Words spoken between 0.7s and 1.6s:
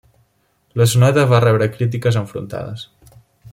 La sonata va